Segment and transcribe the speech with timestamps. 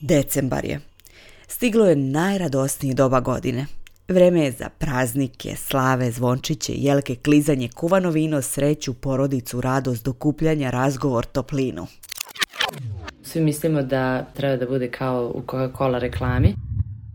[0.00, 0.80] Decembar je.
[1.48, 3.66] Stiglo je najradosnije doba godine.
[4.08, 11.24] Vreme je za praznike, slave, zvončiće, jelke, klizanje, kuvano vino, sreću, porodicu, radost, dokupljanja, razgovor,
[11.24, 11.86] toplinu.
[13.22, 16.54] Svi mislimo da treba da bude kao u Coca-Cola reklami.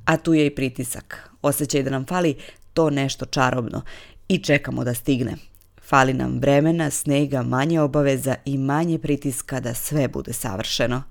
[0.05, 1.29] A tu je i pritisak.
[1.41, 2.35] Osjećaj da nam fali
[2.73, 3.81] to nešto čarobno
[4.27, 5.35] i čekamo da stigne.
[5.81, 11.03] Fali nam vremena, snega, manje obaveza i manje pritiska da sve bude savršeno.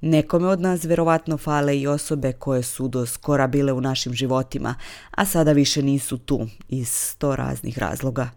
[0.00, 4.74] Nekome od nas verovatno fale i osobe koje su do skora bile u našim životima,
[5.10, 8.30] a sada više nisu tu iz sto raznih razloga.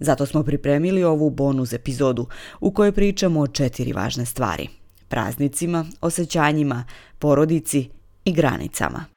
[0.00, 2.26] Zato smo pripremili ovu bonus epizodu
[2.60, 4.68] u kojoj pričamo o četiri važne stvari.
[5.08, 6.84] Praznicima, osjećanjima,
[7.18, 7.88] porodici
[8.24, 9.15] i granicama.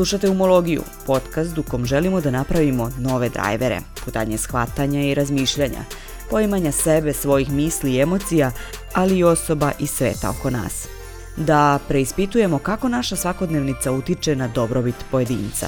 [0.00, 5.84] Slušate Umologiju, podcast u kom želimo da napravimo nove drajvere, putanje shvatanja i razmišljanja,
[6.30, 8.50] poimanja sebe, svojih misli i emocija,
[8.94, 10.88] ali i osoba i sveta oko nas.
[11.36, 15.66] Da preispitujemo kako naša svakodnevnica utiče na dobrobit pojedinca.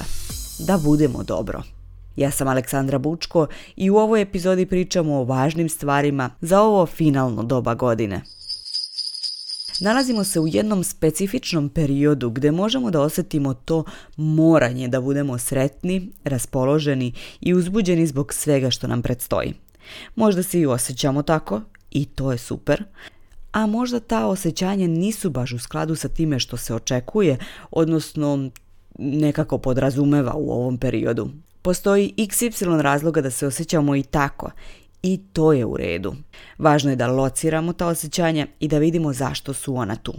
[0.59, 1.63] Da budemo dobro.
[2.15, 7.43] Ja sam Aleksandra Bučko i u ovoj epizodi pričamo o važnim stvarima za ovo finalno
[7.43, 8.21] doba godine–
[9.83, 13.83] Nalazimo se u jednom specifičnom periodu gdje možemo da osjetimo to
[14.17, 19.53] moranje da budemo sretni, raspoloženi i uzbuđeni zbog svega što nam predstoji.
[20.15, 21.61] Možda se i osjećamo tako
[21.91, 22.83] i to je super,
[23.51, 27.37] a možda ta osjećanja nisu baš u skladu sa time što se očekuje,
[27.71, 28.49] odnosno
[28.97, 31.29] nekako podrazumeva u ovom periodu.
[31.61, 34.51] Postoji xy razloga da se osjećamo i tako
[35.03, 36.15] i to je u redu.
[36.57, 40.13] Važno je da lociramo ta osjećanja i da vidimo zašto su ona tu.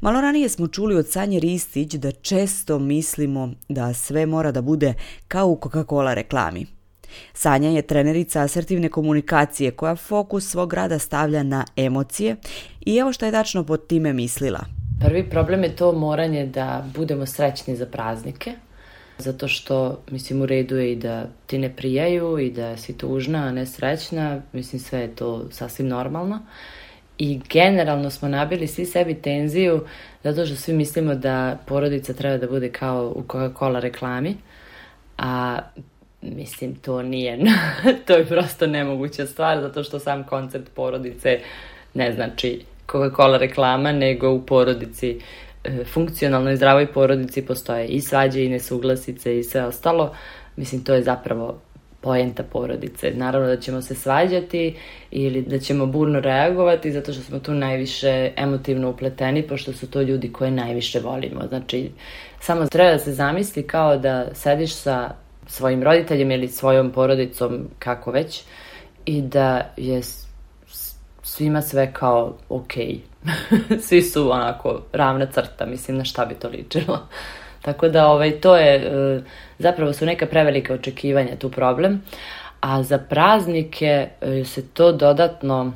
[0.00, 4.94] Malo ranije smo čuli od Sanje Ristić da često mislimo da sve mora da bude
[5.28, 6.66] kao u Coca-Cola reklami.
[7.32, 12.36] Sanja je trenerica asertivne komunikacije koja fokus svog rada stavlja na emocije
[12.80, 14.60] i evo što je tačno pod time mislila.
[15.00, 18.52] Prvi problem je to moranje da budemo srećni za praznike,
[19.18, 23.38] zato što, mislim, u redu je i da ti ne prijaju i da si tužna,
[23.38, 26.38] a ne srećna, mislim, sve je to sasvim normalno.
[27.18, 29.84] I generalno smo nabili svi sebi tenziju
[30.24, 34.36] zato što svi mislimo da porodica treba da bude kao u Coca-Cola reklami,
[35.18, 35.58] a
[36.22, 37.38] mislim to nije,
[38.06, 41.40] to je prosto nemoguća stvar zato što sam koncept porodice
[41.94, 45.20] ne znači Coca-Cola reklama, nego u porodici
[45.51, 45.51] E,
[45.92, 50.14] funkcionalnoj zdravoj porodici postoje i svađe i nesuglasice i sve ostalo.
[50.56, 51.58] Mislim, to je zapravo
[52.00, 53.10] poenta porodice.
[53.14, 54.76] Naravno da ćemo se svađati
[55.10, 60.02] ili da ćemo burno reagovati zato što smo tu najviše emotivno upleteni pošto su to
[60.02, 61.40] ljudi koje najviše volimo.
[61.48, 61.90] Znači,
[62.40, 65.10] samo treba da se zamisli kao da sediš sa
[65.46, 68.42] svojim roditeljima ili svojom porodicom, kako već,
[69.06, 70.02] i da je
[71.22, 72.72] svima sve kao ok.
[73.86, 77.08] Svi su onako ravna crta, mislim na šta bi to ličilo.
[77.62, 79.22] Tako da ovaj, to je, e,
[79.58, 82.02] zapravo su neka prevelika očekivanja tu problem,
[82.60, 85.72] a za praznike e, se to dodatno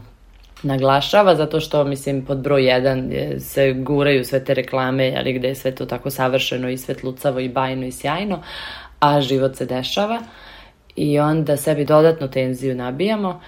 [0.62, 5.54] naglašava zato što mislim pod broj jedan se guraju sve te reklame ali gde je
[5.54, 8.42] sve to tako savršeno i svetlucavo i bajno i sjajno
[9.00, 10.20] a život se dešava
[10.96, 13.40] i onda sebi dodatnu tenziju nabijamo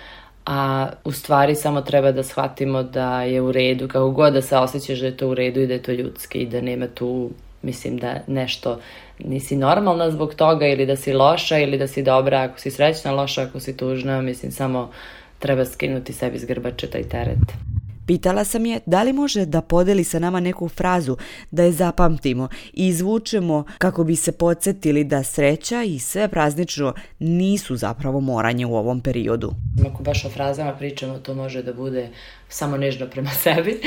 [0.51, 4.57] a u stvari samo treba da shvatimo da je u redu, kako god da se
[4.57, 7.31] osjećaš da je to u redu i da je to ljudski i da nema tu,
[7.63, 8.79] mislim da nešto
[9.19, 13.13] nisi normalna zbog toga ili da si loša ili da si dobra, ako si srećna,
[13.13, 14.91] loša, ako si tužna, mislim samo
[15.39, 17.68] treba skinuti sebi s grbače taj teret.
[18.09, 21.17] Pitala sam je da li može da podeli sa nama neku frazu,
[21.51, 27.77] da je zapamtimo i izvučemo kako bi se podsjetili da sreća i sve praznično nisu
[27.77, 29.53] zapravo moranje u ovom periodu.
[29.91, 32.09] Ako baš o frazama pričamo, to može da bude
[32.49, 33.81] samo nežno prema sebi,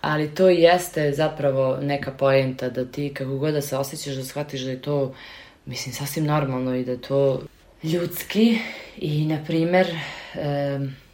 [0.00, 4.60] ali to jeste zapravo neka poenta da ti kako god da se osjećaš da shvatiš
[4.60, 5.14] da je to
[5.66, 7.42] mislim sasvim normalno i da je to
[7.82, 8.58] ljudski
[8.96, 9.86] i na primer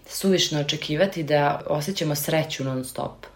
[0.08, 3.26] suvišno očekivati da osjećamo sreću non stop.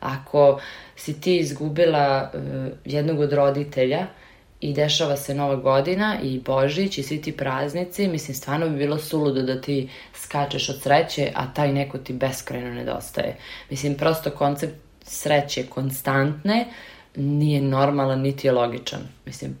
[0.00, 0.60] Ako
[0.96, 2.40] si ti izgubila uh,
[2.84, 4.06] jednog od roditelja
[4.60, 8.98] i dešava se Nova godina i Božić i svi ti praznici, mislim stvarno bi bilo
[8.98, 13.36] suludo da ti skačeš od sreće, a taj neko ti beskrajno nedostaje.
[13.70, 16.66] Mislim prosto koncept sreće konstantne
[17.16, 19.00] nije normalan niti je logičan.
[19.26, 19.58] Mislim,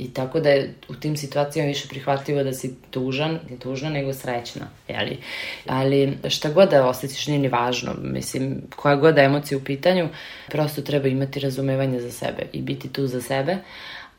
[0.00, 4.12] I tako da je u tim situacijama više prihvatljivo da si tužan, ne tužna, nego
[4.12, 5.18] srećna, jeli?
[5.66, 10.08] Ali šta god da osjetiš nije ni važno, mislim, koja god da emocija u pitanju,
[10.48, 13.56] prosto treba imati razumevanje za sebe i biti tu za sebe,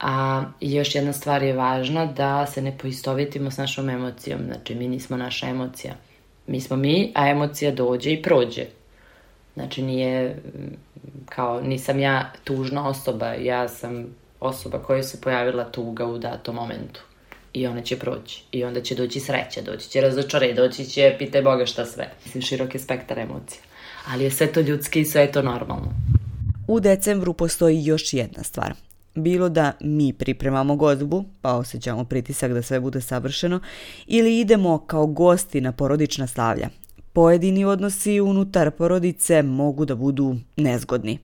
[0.02, 4.40] A još jedna stvar je važna da se ne poistovjetimo s našom emocijom.
[4.46, 5.94] Znači, mi nismo naša emocija.
[6.48, 8.66] Mi smo mi, a emocija dođe i prođe.
[9.54, 10.42] Znači, nije
[11.30, 14.08] kao, nisam ja tužna osoba, ja sam
[14.42, 17.02] osoba koja se pojavila tuga u datom momentu.
[17.54, 18.44] I ona će proći.
[18.52, 22.12] I onda će doći sreća, doći će razočare, doći će, pitaj Boga šta sve.
[22.26, 23.62] Mislim, širok je spektar emocija.
[24.08, 25.94] Ali je sve to ljudski i sve je to normalno.
[26.68, 28.74] U decembru postoji još jedna stvar.
[29.16, 33.60] Bilo da mi pripremamo gozbu, pa osjećamo pritisak da sve bude savršeno,
[34.08, 36.70] ili idemo kao gosti na porodična slavlja.
[37.14, 41.20] Pojedini odnosi unutar porodice mogu da budu nezgodni.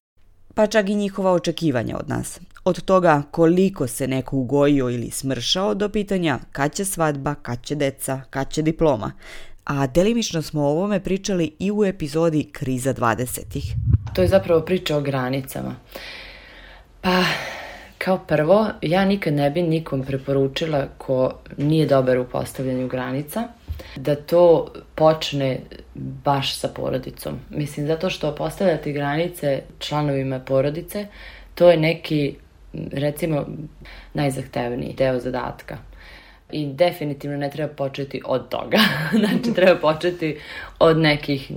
[0.53, 2.39] Pa čak i njihova očekivanja od nas.
[2.67, 7.75] Od toga koliko se neko ugojio ili smršao do pitanja kad će svadba, kad će
[7.75, 9.11] deca, kad će diploma.
[9.65, 13.73] A delimično smo o ovome pričali i u epizodi Kriza 20-ih.
[14.13, 15.75] To je zapravo priča o granicama.
[17.01, 17.23] Pa,
[17.97, 23.43] kao prvo, ja nikad ne bi nikom preporučila ko nije dobar u postavljanju granica,
[23.95, 25.59] da to počne
[26.23, 27.39] baš sa porodicom.
[27.49, 31.07] Mislim, zato što postavljati granice članovima porodice,
[31.55, 32.35] to je neki,
[32.91, 33.45] recimo,
[34.13, 35.77] najzahtevniji deo zadatka.
[36.51, 38.77] I definitivno ne treba početi od toga.
[39.19, 40.37] znači, treba početi
[40.79, 41.51] od nekih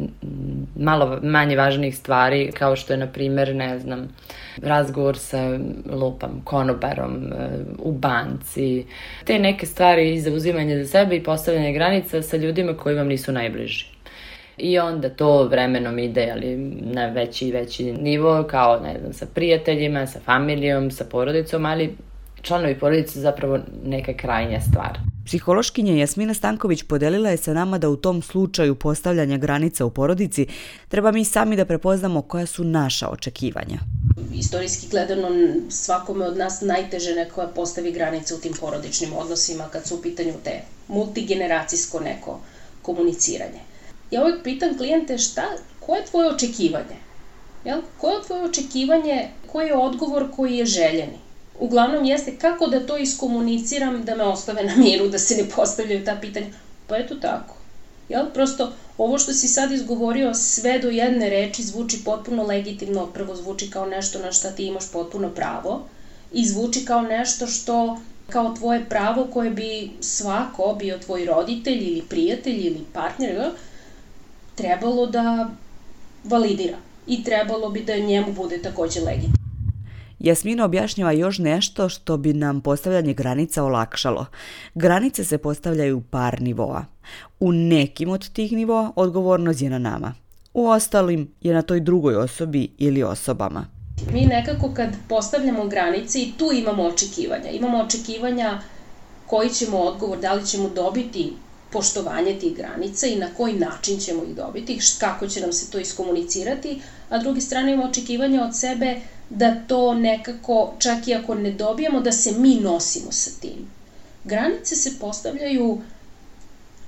[0.77, 4.09] malo manje važnih stvari, kao što je, na primer, ne znam,
[4.63, 5.59] razgovor sa
[5.93, 8.87] lupam, konobarom, e, u banci.
[9.25, 13.33] Te neke stvari i zauzimanje za sebe i postavljanje granica sa ljudima koji vam nisu
[13.33, 14.00] najbliži.
[14.63, 19.27] I onda to vremenom ide ali na veći i veći nivo, kao ne znam, sa
[19.35, 21.97] prijateljima, sa familijom, sa porodicom, ali
[22.43, 24.99] članovi porodice zapravo neka krajnja stvar.
[25.25, 30.47] Psihološkinja Jasmina Stanković podelila je sa nama da u tom slučaju postavljanja granica u porodici
[30.89, 33.79] treba mi sami da prepoznamo koja su naša očekivanja.
[34.35, 35.29] Istorijski gledano
[35.69, 40.33] svakome od nas najteže neko postavi granice u tim porodičnim odnosima kad su u pitanju
[40.45, 42.41] te multigeneracijsko neko
[42.83, 43.70] komuniciranje.
[44.11, 45.45] Ja uvijek pitam klijente šta,
[45.81, 46.97] koje je tvoje očekivanje?
[47.65, 47.81] Jel?
[47.99, 51.19] Koje je tvoje očekivanje, koji je odgovor koji je željeni?
[51.61, 56.05] uglavnom jeste kako da to iskomuniciram da me ostave na miru, da se ne postavljaju
[56.05, 56.47] ta pitanja.
[56.87, 57.57] Pa eto tako.
[58.09, 58.27] Jel?
[58.35, 63.71] Prosto ovo što si sad izgovorio sve do jedne reči zvuči potpuno legitimno, prvo zvuči
[63.71, 65.83] kao nešto na šta ti imaš potpuno pravo
[66.33, 67.99] i zvuči kao nešto što
[68.29, 73.51] kao tvoje pravo koje bi svako, bio tvoj roditelj ili prijatelj ili partner,
[74.61, 75.51] trebalo da
[76.25, 76.77] validira
[77.07, 79.41] i trebalo bi da njemu bude takođe legitimno.
[80.19, 84.27] Jasmina objašnjava još nešto što bi nam postavljanje granica olakšalo.
[84.75, 86.85] Granice se postavljaju u par nivoa.
[87.41, 90.15] U nekim od tih nivoa odgovornost je na nama.
[90.55, 93.67] U ostalim je na toj drugoj osobi ili osobama.
[94.13, 97.51] Mi nekako kad postavljamo granice i tu imamo očekivanja.
[97.51, 98.61] Imamo očekivanja
[99.27, 101.33] koji ćemo odgovor, da li ćemo dobiti
[101.73, 105.81] poštovanje tih granica i na koji način ćemo ih dobiti, kako će nam se to
[105.81, 109.01] iskomunicirati, a drugi strane imamo očekivanja od sebe
[109.31, 113.67] da to nekako, čak i ako ne dobijemo, da se mi nosimo sa tim.
[114.25, 115.81] Granice se postavljaju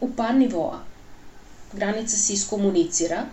[0.00, 0.80] u par nivoa.
[1.72, 3.24] Granica se iskomunicira,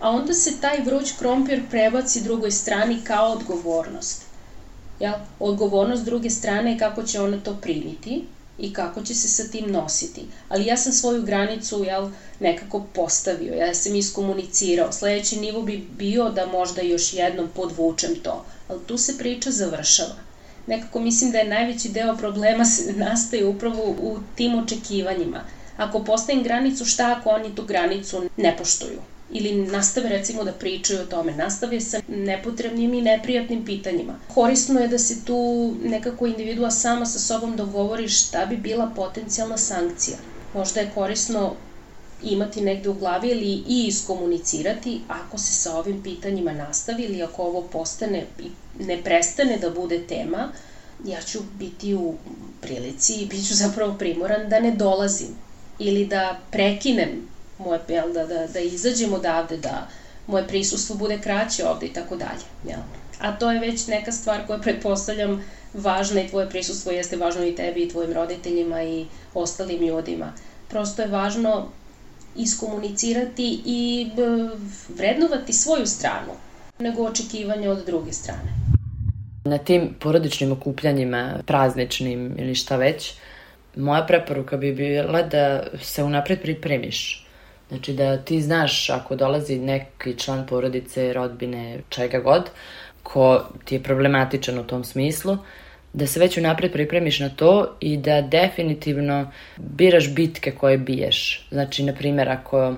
[0.00, 4.22] a onda se taj vruć krompir prebaci drugoj strani kao odgovornost.
[5.00, 5.14] Jel?
[5.38, 8.22] Odgovornost druge strane je kako će ona to primiti
[8.58, 10.26] i kako će se sa tim nositi.
[10.48, 12.08] Ali ja sam svoju granicu jel,
[12.40, 14.92] nekako postavio, ja sam iskomunicirao.
[14.92, 20.14] Sledeći nivo bi bio da možda još jednom podvučem to, ali tu se priča završava.
[20.66, 22.64] Nekako mislim da je najveći deo problema
[23.06, 25.40] nastaje upravo u tim očekivanjima.
[25.76, 29.13] Ako postavim granicu, šta ako oni tu granicu ne poštuju?
[29.34, 34.14] Ili nastave recimo da pričaju o tome, nastave sa nepotrebnim i neprijatnim pitanjima.
[34.34, 35.38] Korisno je da se tu
[35.84, 40.16] nekako individua sama sa sobom dogovori šta bi bila potencijalna sankcija.
[40.54, 41.54] Možda je korisno
[42.22, 47.42] imati negde u glavi ili i iskomunicirati ako se sa ovim pitanjima nastavi ili ako
[47.42, 48.48] ovo postane i
[48.84, 50.48] ne prestane da bude tema,
[51.04, 52.14] ja ću biti u
[52.60, 55.28] prilici i bit ću zapravo primoran da ne dolazim
[55.78, 59.88] ili da prekinem moje, jel, da, da, da izađem odavde, da
[60.26, 62.44] moje prisustvo bude kraće ovde i tako dalje.
[62.68, 62.80] Jel?
[63.20, 65.44] A to je već neka stvar koja pretpostavljam
[65.74, 70.32] važna i tvoje prisustvo jeste važno i tebi i tvojim roditeljima i ostalim ljudima.
[70.68, 71.68] Prosto je važno
[72.36, 74.10] iskomunicirati i
[74.88, 76.32] vrednovati svoju stranu
[76.78, 78.54] nego očekivanje od druge strane.
[79.44, 83.12] Na tim porodičnim okupljanjima, prazničnim ili šta već,
[83.76, 87.23] moja preporuka bi bila da se unapred pripremiš
[87.74, 92.50] Znači da ti znaš ako dolazi neki član porodice, rodbine, čega god,
[93.02, 95.38] ko ti je problematičan u tom smislu,
[95.92, 101.46] da se već unapred pripremiš na to i da definitivno biraš bitke koje biješ.
[101.50, 102.74] Znači, na primjer, ako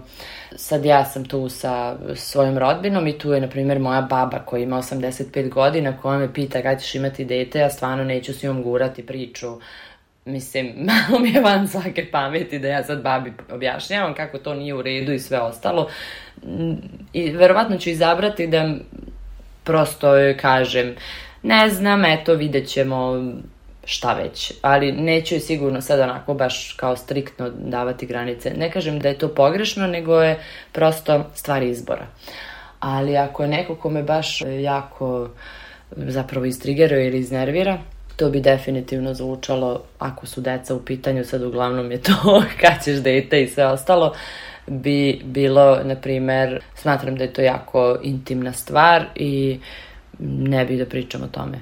[0.56, 4.62] sad ja sam tu sa svojom rodbinom i tu je, na primjer, moja baba koja
[4.62, 8.62] ima 85 godina koja me pita kada ćeš imati dete, ja stvarno neću s njom
[8.62, 9.46] gurati priču
[10.26, 14.74] mislim, malo mi je van svake pameti da ja sad babi objašnjavam kako to nije
[14.74, 15.88] u redu i sve ostalo.
[17.12, 18.74] I verovatno ću izabrati da
[19.64, 20.08] prosto
[20.40, 20.94] kažem,
[21.42, 23.24] ne znam, eto, vidjet ćemo
[23.84, 28.50] šta već, ali neću je sigurno sad onako baš kao striktno davati granice.
[28.50, 30.40] Ne kažem da je to pogrešno, nego je
[30.72, 32.06] prosto stvar izbora.
[32.80, 35.28] Ali ako je neko ko me baš jako
[35.96, 37.78] zapravo istrigeruje ili iznervira,
[38.16, 42.12] to bi definitivno zvučalo, ako su deca u pitanju, sad uglavnom je to
[42.60, 44.14] kad ćeš dete i sve ostalo,
[44.66, 49.60] bi bilo, na primer, smatram da je to jako intimna stvar i
[50.18, 51.58] ne bih da pričam o tome.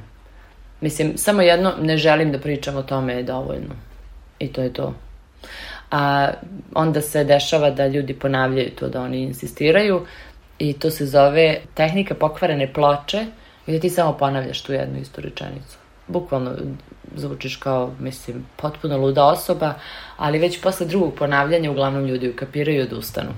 [0.81, 3.75] Mislim, samo jedno, ne želim da pričam o tome je dovoljno.
[4.39, 4.95] I to je to.
[5.91, 6.31] A
[6.75, 10.07] onda se dešava da ljudi ponavljaju to, da oni insistiraju
[10.59, 13.27] i to se zove tehnika pokvarene ploče
[13.67, 16.53] gde ti samo ponavljaš tu jednu istu rečenicu bukvalno
[17.17, 19.75] zvučiš kao, mislim, potpuno luda osoba,
[20.17, 23.31] ali već posle drugog ponavljanja uglavnom ljudi ukapiraju i odustanu.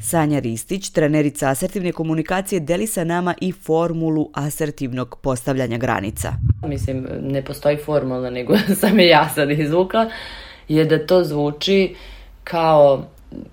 [0.00, 6.32] Sanja Ristić, trenerica asertivne komunikacije, deli sa nama i formulu asertivnog postavljanja granica.
[6.66, 10.10] Mislim, ne postoji formula, nego sam je ja sad izvukla,
[10.68, 11.94] je da to zvuči
[12.44, 13.04] kao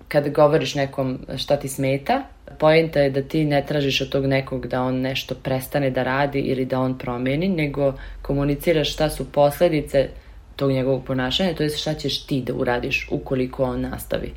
[0.08, 2.22] kad govoriš nekom šta ti smeta,
[2.58, 6.38] Poenta je da ti ne tražiš od tog nekog da on nešto prestane da radi
[6.38, 10.08] ili da on promeni, nego komuniciraš šta su posledice
[10.56, 14.32] tog njegovog ponašanja, to je šta ćeš ti da uradiš ukoliko on nastavi.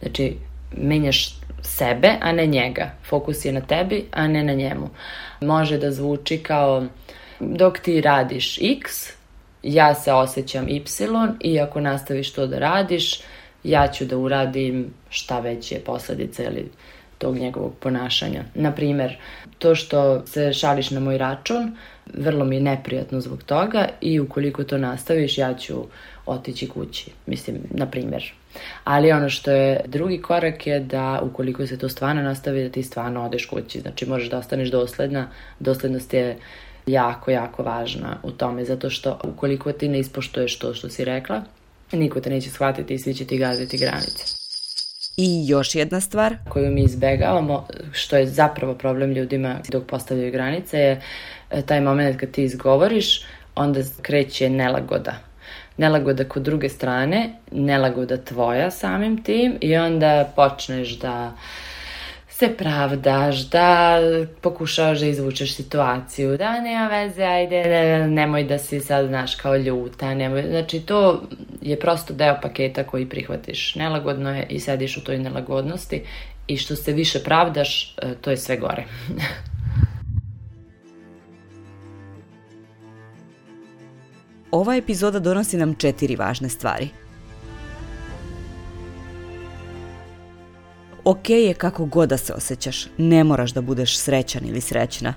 [0.00, 0.36] Znači,
[0.76, 2.90] menjaš sebe, a ne njega.
[3.08, 4.90] Fokus je na tebi, a ne na njemu.
[5.40, 6.86] Može da zvuči kao
[7.40, 9.12] dok ti radiš X,
[9.62, 10.82] ja se osjećam Y
[11.40, 13.20] i ako nastaviš to da radiš,
[13.64, 16.70] ja ću da uradim šta već je posledica ili
[17.18, 18.44] tog njegovog ponašanja.
[18.54, 19.16] Naprimer,
[19.58, 21.76] to što se šališ na moj račun,
[22.14, 25.74] vrlo mi je neprijatno zbog toga i ukoliko to nastaviš, ja ću
[26.26, 27.10] otići kući.
[27.26, 28.32] Mislim, na primjer.
[28.84, 32.82] Ali ono što je drugi korak je da ukoliko se to stvarno nastavi, da ti
[32.82, 33.80] stvarno odeš kući.
[33.80, 35.28] Znači, možeš da ostaneš dosledna.
[35.60, 36.36] Doslednost je
[36.86, 41.42] jako, jako važna u tome, zato što ukoliko ti ne ispoštuješ to što si rekla,
[41.92, 44.43] niko te neće shvatiti i svi će ti gaziti granice.
[45.16, 50.78] I još jedna stvar koju mi izbegavamo, što je zapravo problem ljudima dok postavljaju granice,
[50.78, 51.00] je
[51.50, 55.14] e, taj moment kad ti izgovoriš, onda kreće nelagoda.
[55.76, 61.32] Nelagoda kod druge strane, nelagoda tvoja samim tim i onda počneš da
[62.38, 63.98] se pravdaš, da
[64.40, 69.56] pokušavaš da izvučeš situaciju, da nema veze, ajde, ne, nemoj da si sad, znaš, kao
[69.56, 71.22] ljuta, nemoj, znači to
[71.62, 73.74] je prosto deo paketa koji prihvatiš.
[73.74, 76.02] Nelagodno je i sediš u toj nelagodnosti
[76.46, 78.84] i što se više pravdaš, e, to je sve gore.
[84.50, 86.88] Ova epizoda donosi nam četiri važne stvari–
[91.04, 95.14] Ok je kako god da se osjećaš, ne moraš da budeš srećan ili srećna.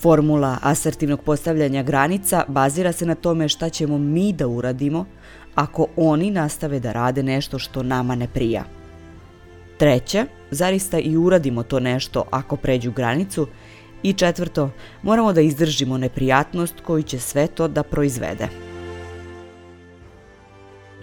[0.00, 5.06] Formula asertivnog postavljanja granica bazira se na tome šta ćemo mi da uradimo
[5.54, 8.64] ako oni nastave da rade nešto što nama ne prija.
[9.78, 13.46] Treće, zarista i uradimo to nešto ako pređu granicu
[14.02, 14.70] i četvrto,
[15.02, 18.67] moramo da izdržimo neprijatnost koju će sve to da proizvede.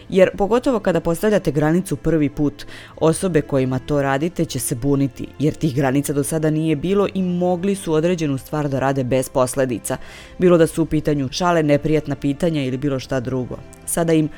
[0.09, 2.65] Jer pogotovo kada postavljate granicu prvi put,
[2.97, 7.23] osobe kojima to radite će se buniti, jer tih granica do sada nije bilo i
[7.23, 9.97] mogli su određenu stvar da rade bez posledica.
[10.37, 13.57] Bilo da su u pitanju šale, neprijatna pitanja ili bilo šta drugo.
[13.85, 14.29] Sada im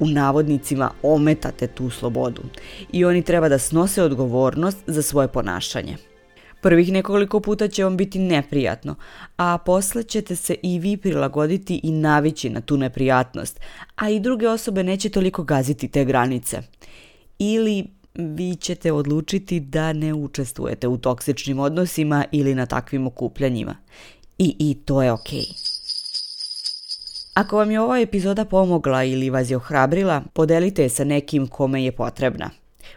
[0.00, 2.42] u navodnicima ometate tu slobodu
[2.92, 6.07] i oni treba da snose odgovornost za svoje ponašanje.
[6.60, 8.94] Prvih nekoliko puta će vam biti neprijatno,
[9.36, 13.60] a posle ćete se i vi prilagoditi i navići na tu neprijatnost,
[13.96, 16.62] a i druge osobe neće toliko gaziti te granice.
[17.38, 23.76] Ili vi ćete odlučiti da ne učestvujete u toksičnim odnosima ili na takvim okupljanjima.
[24.38, 25.40] I, i to je okej.
[25.40, 25.68] Okay.
[27.34, 31.84] Ako vam je ova epizoda pomogla ili vas je ohrabrila, podelite je sa nekim kome
[31.84, 32.50] je potrebna.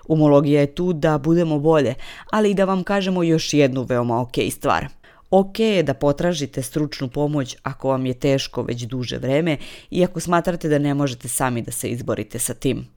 [0.07, 1.95] Umologija je tu da budemo bolje,
[2.31, 4.88] ali i da vam kažemo još jednu veoma ok stvar–
[5.31, 9.57] Ok je da potražite stručnu pomoć ako vam je teško već duže vreme
[9.89, 12.88] i ako smatrate da ne možete sami da se izborite sa tim.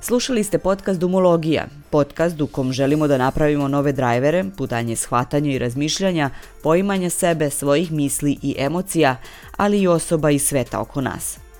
[0.00, 5.58] Slušali ste podcast Dumologija, podcast u kom želimo da napravimo nove drajvere, putanje shvatanja i
[5.58, 6.30] razmišljanja,
[6.62, 9.16] poimanja sebe, svojih misli i emocija,
[9.56, 11.38] ali i osoba i sveta oko nas–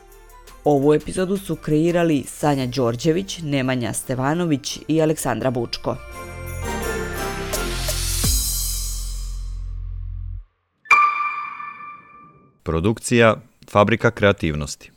[0.65, 5.97] Ovu epizodu su kreirali Sanja Đorđević, Nemanja Stevanović i Aleksandra Bučko.
[12.63, 13.37] Produkcija
[13.71, 14.91] Fabrika kreativnosti